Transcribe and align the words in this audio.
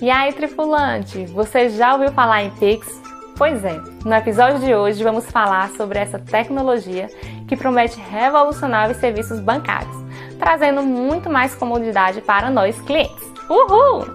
E 0.00 0.10
aí, 0.10 0.32
tripulante, 0.32 1.24
você 1.26 1.68
já 1.70 1.94
ouviu 1.94 2.12
falar 2.12 2.42
em 2.42 2.50
Pix? 2.50 2.86
Pois 3.36 3.64
é, 3.64 3.78
no 4.04 4.14
episódio 4.14 4.60
de 4.60 4.74
hoje 4.74 5.04
vamos 5.04 5.26
falar 5.26 5.70
sobre 5.70 5.98
essa 5.98 6.18
tecnologia 6.18 7.08
que 7.46 7.56
promete 7.56 8.00
revolucionar 8.00 8.90
os 8.90 8.96
serviços 8.96 9.40
bancários, 9.40 9.96
trazendo 10.38 10.82
muito 10.82 11.28
mais 11.28 11.54
comodidade 11.54 12.22
para 12.22 12.50
nós 12.50 12.80
clientes. 12.82 13.24
Uhul! 13.48 14.06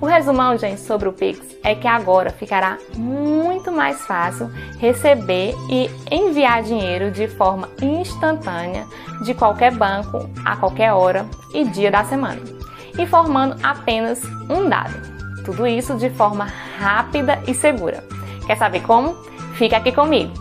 O 0.00 0.06
resumão, 0.06 0.58
gente, 0.58 0.80
sobre 0.80 1.08
o 1.08 1.12
Pix 1.12 1.40
é 1.62 1.74
que 1.74 1.86
agora 1.86 2.30
ficará 2.30 2.78
muito 2.96 3.70
mais 3.72 4.00
fácil 4.02 4.50
receber 4.78 5.54
e 5.70 5.88
enviar 6.10 6.62
dinheiro 6.62 7.10
de 7.10 7.28
forma 7.28 7.68
instantânea 7.80 8.84
de 9.24 9.34
qualquer 9.34 9.72
banco 9.72 10.28
a 10.44 10.56
qualquer 10.56 10.92
hora 10.92 11.26
e 11.54 11.64
dia 11.64 11.90
da 11.90 12.04
semana, 12.04 12.40
informando 12.98 13.56
apenas 13.62 14.22
um 14.48 14.68
dado 14.68 15.14
tudo 15.44 15.66
isso 15.66 15.94
de 15.96 16.10
forma 16.10 16.44
rápida 16.78 17.40
e 17.46 17.54
segura. 17.54 18.02
Quer 18.46 18.56
saber 18.56 18.80
como? 18.80 19.14
Fica 19.54 19.76
aqui 19.76 19.92
comigo! 19.92 20.32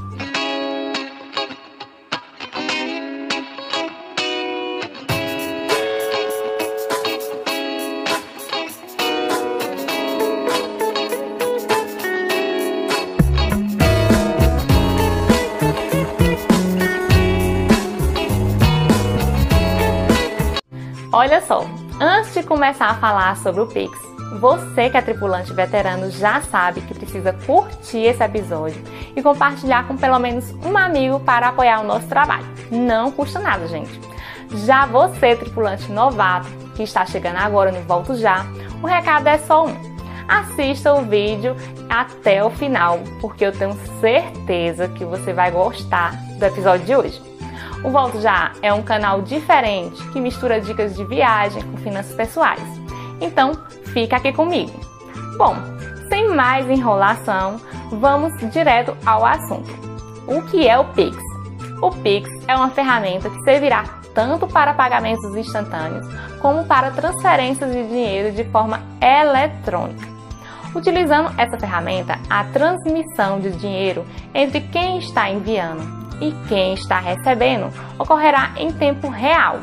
Olha 21.16 21.40
só, 21.42 21.64
antes 22.04 22.34
de 22.34 22.44
começar 22.44 22.88
a 22.88 22.96
falar 22.96 23.38
sobre 23.38 23.62
o 23.62 23.68
Pix, 23.68 23.98
você 24.42 24.90
que 24.90 24.98
é 24.98 25.02
tripulante 25.02 25.54
veterano 25.54 26.12
já 26.12 26.42
sabe 26.42 26.82
que 26.82 26.94
precisa 26.94 27.32
curtir 27.46 28.04
esse 28.04 28.22
episódio 28.22 28.84
e 29.16 29.22
compartilhar 29.22 29.88
com 29.88 29.96
pelo 29.96 30.20
menos 30.20 30.54
um 30.66 30.78
amigo 30.78 31.22
para 31.22 31.48
apoiar 31.48 31.80
o 31.80 31.86
nosso 31.86 32.06
trabalho. 32.08 32.46
Não 32.70 33.10
custa 33.10 33.40
nada, 33.40 33.68
gente. 33.68 34.02
Já 34.66 34.86
você, 34.86 35.36
tripulante 35.36 35.90
novato, 35.90 36.50
que 36.76 36.84
está 36.84 37.06
chegando 37.06 37.38
agora 37.38 37.72
no 37.72 37.82
Volto 37.84 38.16
Já, 38.16 38.46
o 38.82 38.86
recado 38.86 39.28
é 39.28 39.38
só 39.38 39.66
um. 39.66 39.94
Assista 40.28 40.94
o 40.94 41.04
vídeo 41.04 41.56
até 41.90 42.44
o 42.44 42.50
final, 42.50 43.00
porque 43.22 43.46
eu 43.46 43.52
tenho 43.54 43.78
certeza 44.02 44.90
que 44.90 45.06
você 45.06 45.32
vai 45.32 45.52
gostar 45.52 46.16
do 46.38 46.44
episódio 46.46 46.86
de 46.86 46.96
hoje. 46.96 47.33
O 47.84 47.90
Volto 47.90 48.22
Já 48.22 48.54
é 48.62 48.74
um 48.74 48.82
canal 48.82 49.22
diferente 49.22 50.02
que 50.10 50.22
mistura 50.22 50.62
dicas 50.62 50.96
de 50.96 51.04
viagem 51.04 51.62
com 51.64 51.78
finanças 51.78 52.16
pessoais. 52.16 52.62
Então, 53.20 53.54
Fica 53.94 54.18
aqui 54.18 54.34
comigo. 54.34 54.74
Bom, 55.38 55.56
sem 56.10 56.28
mais 56.30 56.68
enrolação, 56.68 57.62
vamos 57.92 58.36
direto 58.52 58.98
ao 59.06 59.24
assunto. 59.24 59.72
O 60.28 60.42
que 60.42 60.68
é 60.68 60.78
o 60.80 60.86
Pix? 60.86 61.16
O 61.80 61.92
Pix 61.92 62.28
é 62.48 62.56
uma 62.56 62.72
ferramenta 62.72 63.30
que 63.30 63.44
servirá 63.44 63.84
tanto 64.16 64.48
para 64.48 64.74
pagamentos 64.74 65.36
instantâneos 65.36 66.08
como 66.40 66.66
para 66.66 66.90
transferências 66.90 67.72
de 67.72 67.88
dinheiro 67.88 68.32
de 68.32 68.44
forma 68.46 68.82
eletrônica. 69.00 70.08
Utilizando 70.74 71.32
essa 71.38 71.58
ferramenta, 71.58 72.18
a 72.28 72.44
transmissão 72.46 73.40
de 73.40 73.52
dinheiro 73.52 74.04
entre 74.34 74.60
quem 74.60 74.98
está 74.98 75.30
enviando 75.30 76.03
e 76.22 76.32
quem 76.48 76.74
está 76.74 77.00
recebendo 77.00 77.70
ocorrerá 77.98 78.52
em 78.58 78.72
tempo 78.72 79.08
real, 79.10 79.60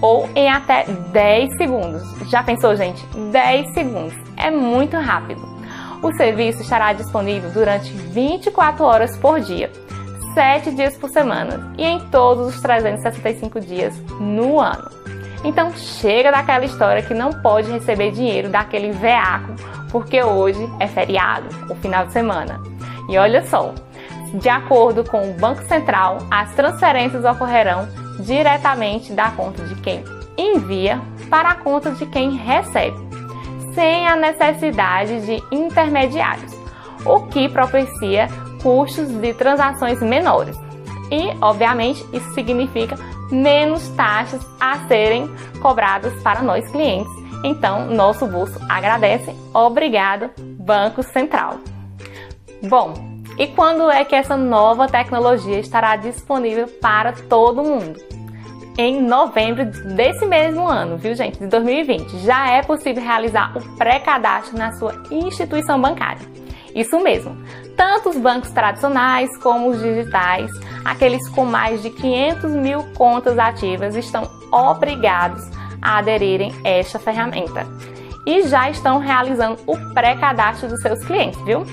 ou 0.00 0.28
em 0.34 0.50
até 0.50 0.84
10 0.84 1.56
segundos. 1.56 2.02
Já 2.28 2.42
pensou, 2.42 2.76
gente? 2.76 3.04
10 3.32 3.74
segundos. 3.74 4.14
É 4.36 4.50
muito 4.50 4.96
rápido. 4.96 5.42
O 6.02 6.14
serviço 6.16 6.60
estará 6.62 6.92
disponível 6.92 7.50
durante 7.50 7.90
24 7.90 8.84
horas 8.84 9.16
por 9.16 9.40
dia, 9.40 9.70
7 10.34 10.72
dias 10.72 10.96
por 10.96 11.08
semana 11.08 11.72
e 11.78 11.84
em 11.84 11.98
todos 12.10 12.54
os 12.54 12.60
365 12.60 13.60
dias 13.60 13.96
no 14.20 14.60
ano. 14.60 14.90
Então 15.42 15.72
chega 15.72 16.30
daquela 16.30 16.64
história 16.64 17.02
que 17.02 17.14
não 17.14 17.30
pode 17.30 17.70
receber 17.70 18.10
dinheiro 18.10 18.48
daquele 18.48 18.92
veaco 18.92 19.54
porque 19.90 20.22
hoje 20.22 20.68
é 20.80 20.88
feriado, 20.88 21.46
o 21.70 21.74
final 21.76 22.06
de 22.06 22.12
semana. 22.12 22.60
E 23.08 23.16
olha 23.16 23.46
só, 23.46 23.72
de 24.34 24.48
acordo 24.48 25.04
com 25.04 25.30
o 25.30 25.34
Banco 25.34 25.62
Central, 25.64 26.18
as 26.30 26.52
transferências 26.54 27.24
ocorrerão 27.24 27.88
diretamente 28.20 29.12
da 29.12 29.30
conta 29.30 29.62
de 29.64 29.74
quem 29.76 30.04
envia 30.36 31.00
para 31.30 31.50
a 31.50 31.54
conta 31.54 31.92
de 31.92 32.04
quem 32.06 32.36
recebe, 32.36 32.96
sem 33.74 34.06
a 34.06 34.16
necessidade 34.16 35.24
de 35.24 35.42
intermediários, 35.52 36.52
o 37.04 37.20
que 37.26 37.48
propicia 37.48 38.28
custos 38.62 39.08
de 39.08 39.34
transações 39.34 40.00
menores. 40.00 40.56
E, 41.10 41.36
obviamente, 41.40 42.04
isso 42.12 42.32
significa 42.34 42.96
menos 43.30 43.88
taxas 43.90 44.44
a 44.58 44.78
serem 44.88 45.28
cobradas 45.60 46.12
para 46.22 46.42
nós 46.42 46.68
clientes. 46.70 47.12
Então, 47.44 47.86
nosso 47.86 48.26
bolso 48.26 48.58
agradece. 48.68 49.34
Obrigado, 49.52 50.30
Banco 50.38 51.02
Central. 51.02 51.58
Bom, 52.62 53.13
e 53.38 53.48
quando 53.48 53.90
é 53.90 54.04
que 54.04 54.14
essa 54.14 54.36
nova 54.36 54.86
tecnologia 54.86 55.58
estará 55.58 55.96
disponível 55.96 56.68
para 56.80 57.12
todo 57.12 57.64
mundo? 57.64 58.00
Em 58.76 59.00
novembro 59.00 59.64
desse 59.94 60.26
mesmo 60.26 60.66
ano, 60.66 60.96
viu 60.96 61.14
gente, 61.14 61.38
de 61.38 61.46
2020, 61.46 62.18
já 62.18 62.50
é 62.50 62.62
possível 62.62 63.02
realizar 63.02 63.56
o 63.56 63.76
pré-cadastro 63.76 64.58
na 64.58 64.72
sua 64.72 65.00
instituição 65.10 65.80
bancária. 65.80 66.26
Isso 66.74 66.98
mesmo, 66.98 67.36
tanto 67.76 68.08
os 68.08 68.16
bancos 68.16 68.50
tradicionais 68.50 69.36
como 69.38 69.68
os 69.68 69.80
digitais, 69.80 70.50
aqueles 70.84 71.28
com 71.28 71.44
mais 71.44 71.82
de 71.82 71.90
500 71.90 72.50
mil 72.52 72.82
contas 72.94 73.38
ativas, 73.38 73.94
estão 73.94 74.28
obrigados 74.50 75.48
a 75.80 75.98
aderirem 75.98 76.52
a 76.64 76.68
esta 76.68 76.98
ferramenta 76.98 77.66
e 78.26 78.42
já 78.48 78.70
estão 78.70 78.98
realizando 78.98 79.58
o 79.66 79.76
pré-cadastro 79.92 80.68
dos 80.68 80.80
seus 80.80 81.04
clientes, 81.04 81.40
viu? 81.42 81.64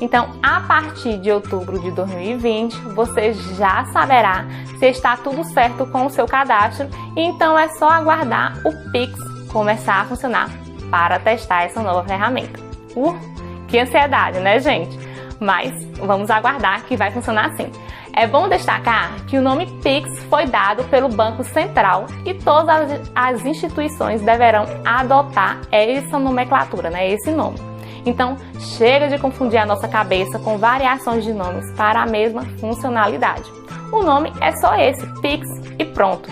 Então, 0.00 0.28
a 0.42 0.60
partir 0.60 1.18
de 1.18 1.30
outubro 1.30 1.80
de 1.80 1.90
2020, 1.90 2.74
você 2.94 3.32
já 3.32 3.84
saberá 3.86 4.46
se 4.78 4.86
está 4.86 5.16
tudo 5.16 5.42
certo 5.44 5.86
com 5.86 6.06
o 6.06 6.10
seu 6.10 6.26
cadastro 6.26 6.88
e 7.16 7.20
então 7.22 7.58
é 7.58 7.68
só 7.68 7.88
aguardar 7.90 8.60
o 8.64 8.92
Pix 8.92 9.18
começar 9.48 10.02
a 10.02 10.04
funcionar 10.04 10.50
para 10.90 11.18
testar 11.18 11.64
essa 11.64 11.82
nova 11.82 12.06
ferramenta. 12.06 12.60
Uh, 12.94 13.18
que 13.66 13.78
ansiedade, 13.78 14.38
né, 14.38 14.60
gente? 14.60 14.96
Mas 15.40 15.72
vamos 15.96 16.30
aguardar 16.30 16.84
que 16.84 16.96
vai 16.96 17.10
funcionar 17.10 17.46
assim. 17.46 17.70
É 18.12 18.26
bom 18.26 18.48
destacar 18.48 19.14
que 19.26 19.38
o 19.38 19.42
nome 19.42 19.66
Pix 19.82 20.24
foi 20.24 20.46
dado 20.46 20.82
pelo 20.84 21.08
Banco 21.08 21.44
Central 21.44 22.06
e 22.24 22.34
todas 22.34 23.00
as 23.14 23.44
instituições 23.44 24.20
deverão 24.22 24.64
adotar 24.84 25.60
essa 25.70 26.18
nomenclatura, 26.18 26.90
né, 26.90 27.10
esse 27.10 27.30
nome. 27.30 27.67
Então, 28.08 28.38
chega 28.58 29.06
de 29.06 29.18
confundir 29.18 29.60
a 29.60 29.66
nossa 29.66 29.86
cabeça 29.86 30.38
com 30.38 30.56
variações 30.56 31.24
de 31.24 31.32
nomes 31.34 31.70
para 31.72 32.00
a 32.00 32.06
mesma 32.06 32.42
funcionalidade. 32.58 33.44
O 33.92 34.02
nome 34.02 34.32
é 34.40 34.50
só 34.52 34.74
esse, 34.76 35.06
Pix, 35.20 35.46
e 35.78 35.84
pronto. 35.84 36.26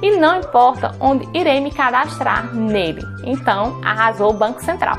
E 0.00 0.16
não 0.18 0.38
importa 0.38 0.94
onde 1.00 1.28
irei 1.36 1.60
me 1.60 1.72
cadastrar 1.72 2.54
nele. 2.54 3.02
Então, 3.24 3.80
arrasou 3.84 4.30
o 4.30 4.38
Banco 4.38 4.62
Central. 4.64 4.96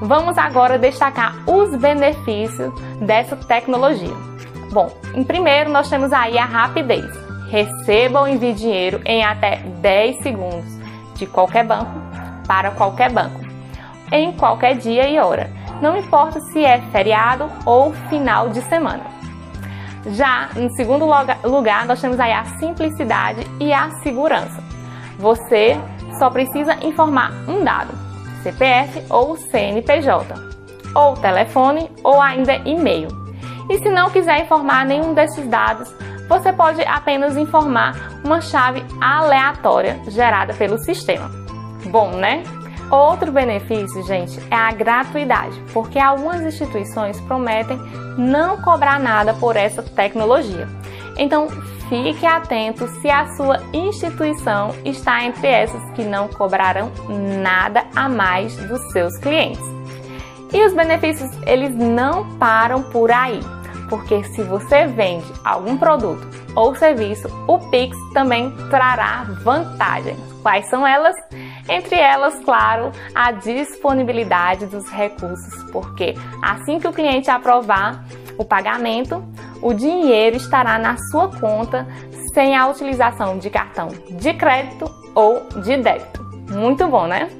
Vamos 0.00 0.36
agora 0.36 0.76
destacar 0.76 1.36
os 1.48 1.76
benefícios 1.76 2.74
dessa 3.00 3.36
tecnologia. 3.36 4.16
Bom, 4.72 4.90
em 5.14 5.22
primeiro 5.22 5.70
nós 5.70 5.88
temos 5.88 6.12
aí 6.12 6.36
a 6.36 6.44
rapidez. 6.44 7.06
Receba 7.48 8.22
ou 8.22 8.26
envie 8.28 8.54
dinheiro 8.54 9.00
em 9.04 9.22
até 9.22 9.58
10 9.80 10.20
segundos 10.20 10.64
de 11.14 11.26
qualquer 11.26 11.64
banco 11.64 11.92
para 12.44 12.72
qualquer 12.72 13.12
banco 13.12 13.41
em 14.12 14.32
qualquer 14.32 14.76
dia 14.76 15.08
e 15.08 15.18
hora, 15.18 15.50
não 15.80 15.96
importa 15.96 16.38
se 16.40 16.64
é 16.64 16.80
feriado 16.92 17.50
ou 17.66 17.92
final 18.08 18.50
de 18.50 18.60
semana. 18.62 19.04
Já 20.06 20.50
em 20.56 20.68
segundo 20.70 21.08
lugar, 21.44 21.86
nós 21.86 22.00
temos 22.00 22.20
aí 22.20 22.32
a 22.32 22.44
simplicidade 22.58 23.46
e 23.58 23.72
a 23.72 23.90
segurança. 24.02 24.62
Você 25.18 25.76
só 26.18 26.28
precisa 26.28 26.76
informar 26.84 27.32
um 27.48 27.64
dado, 27.64 27.92
CPF 28.42 29.02
ou 29.08 29.36
CNPJ, 29.36 30.34
ou 30.94 31.14
telefone 31.14 31.90
ou 32.04 32.20
ainda 32.20 32.54
e-mail. 32.64 33.08
E 33.70 33.78
se 33.78 33.88
não 33.88 34.10
quiser 34.10 34.42
informar 34.42 34.84
nenhum 34.84 35.14
desses 35.14 35.46
dados, 35.48 35.92
você 36.28 36.52
pode 36.52 36.82
apenas 36.82 37.36
informar 37.36 38.20
uma 38.24 38.40
chave 38.40 38.84
aleatória 39.00 40.00
gerada 40.08 40.52
pelo 40.54 40.78
sistema. 40.78 41.30
Bom, 41.86 42.10
né? 42.10 42.42
Outro 42.92 43.32
benefício, 43.32 44.02
gente, 44.02 44.38
é 44.50 44.54
a 44.54 44.70
gratuidade, 44.70 45.58
porque 45.72 45.98
algumas 45.98 46.42
instituições 46.42 47.18
prometem 47.22 47.78
não 48.18 48.60
cobrar 48.60 49.00
nada 49.00 49.32
por 49.32 49.56
essa 49.56 49.82
tecnologia. 49.82 50.68
Então, 51.16 51.48
fique 51.88 52.26
atento 52.26 52.86
se 53.00 53.08
a 53.08 53.34
sua 53.34 53.62
instituição 53.72 54.74
está 54.84 55.24
entre 55.24 55.46
essas 55.46 55.82
que 55.92 56.02
não 56.04 56.28
cobrarão 56.28 56.92
nada 57.40 57.86
a 57.96 58.10
mais 58.10 58.54
dos 58.56 58.82
seus 58.92 59.16
clientes. 59.16 59.64
E 60.52 60.62
os 60.62 60.74
benefícios, 60.74 61.30
eles 61.46 61.74
não 61.74 62.36
param 62.36 62.82
por 62.82 63.10
aí, 63.10 63.40
porque 63.88 64.22
se 64.24 64.42
você 64.42 64.86
vende 64.86 65.32
algum 65.42 65.78
produto 65.78 66.28
ou 66.54 66.74
serviço, 66.74 67.26
o 67.48 67.58
Pix 67.70 67.96
também 68.12 68.54
trará 68.68 69.24
vantagens. 69.42 70.20
Quais 70.42 70.68
são 70.68 70.86
elas? 70.86 71.16
Entre 71.68 71.96
elas, 71.96 72.38
claro, 72.44 72.90
a 73.14 73.32
disponibilidade 73.32 74.66
dos 74.66 74.88
recursos, 74.88 75.62
porque 75.70 76.14
assim 76.42 76.78
que 76.78 76.88
o 76.88 76.92
cliente 76.92 77.30
aprovar 77.30 78.04
o 78.36 78.44
pagamento, 78.44 79.22
o 79.60 79.72
dinheiro 79.72 80.36
estará 80.36 80.78
na 80.78 80.96
sua 81.10 81.28
conta 81.28 81.86
sem 82.34 82.56
a 82.56 82.66
utilização 82.66 83.38
de 83.38 83.50
cartão 83.50 83.88
de 84.10 84.34
crédito 84.34 84.90
ou 85.14 85.46
de 85.62 85.76
débito. 85.76 86.22
Muito 86.50 86.86
bom, 86.88 87.06
né? 87.06 87.30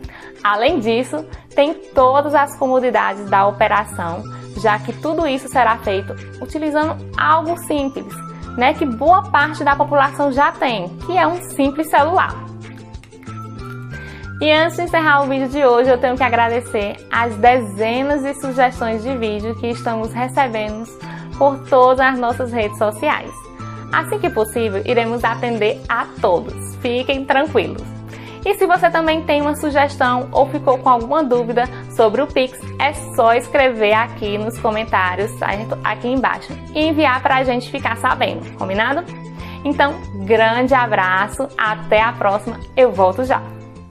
Além 0.42 0.80
disso, 0.80 1.24
tem 1.54 1.74
todas 1.74 2.34
as 2.34 2.56
comodidades 2.56 3.28
da 3.28 3.46
operação, 3.46 4.22
já 4.60 4.78
que 4.78 4.92
tudo 4.92 5.26
isso 5.26 5.48
será 5.48 5.78
feito 5.78 6.14
utilizando 6.40 6.96
algo 7.16 7.56
simples, 7.58 8.14
né, 8.56 8.74
que 8.74 8.84
boa 8.84 9.22
parte 9.30 9.64
da 9.64 9.74
população 9.74 10.32
já 10.32 10.52
tem, 10.52 10.88
que 11.06 11.16
é 11.16 11.26
um 11.26 11.40
simples 11.50 11.88
celular. 11.88 12.41
E 14.42 14.50
antes 14.50 14.76
de 14.76 14.82
encerrar 14.82 15.22
o 15.22 15.28
vídeo 15.28 15.48
de 15.48 15.64
hoje, 15.64 15.88
eu 15.88 15.98
tenho 15.98 16.16
que 16.16 16.22
agradecer 16.24 16.96
as 17.12 17.32
dezenas 17.36 18.24
de 18.24 18.34
sugestões 18.34 19.00
de 19.00 19.16
vídeo 19.16 19.54
que 19.54 19.68
estamos 19.68 20.12
recebendo 20.12 20.84
por 21.38 21.60
todas 21.68 22.00
as 22.00 22.18
nossas 22.18 22.50
redes 22.50 22.76
sociais. 22.76 23.30
Assim 23.92 24.18
que 24.18 24.28
possível, 24.28 24.82
iremos 24.84 25.22
atender 25.22 25.80
a 25.88 26.06
todos. 26.20 26.74
Fiquem 26.82 27.24
tranquilos. 27.24 27.84
E 28.44 28.52
se 28.54 28.66
você 28.66 28.90
também 28.90 29.22
tem 29.22 29.40
uma 29.40 29.54
sugestão 29.54 30.28
ou 30.32 30.48
ficou 30.48 30.76
com 30.76 30.88
alguma 30.88 31.22
dúvida 31.22 31.62
sobre 31.94 32.20
o 32.20 32.26
Pix, 32.26 32.58
é 32.80 32.92
só 33.14 33.34
escrever 33.34 33.92
aqui 33.92 34.38
nos 34.38 34.58
comentários, 34.58 35.30
certo? 35.38 35.78
Aqui 35.84 36.08
embaixo. 36.08 36.52
E 36.74 36.84
enviar 36.84 37.22
para 37.22 37.36
a 37.36 37.44
gente 37.44 37.70
ficar 37.70 37.96
sabendo, 37.98 38.58
combinado? 38.58 39.04
Então, 39.64 39.94
grande 40.26 40.74
abraço, 40.74 41.46
até 41.56 42.02
a 42.02 42.12
próxima, 42.12 42.58
eu 42.76 42.90
volto 42.90 43.22
já! 43.24 43.61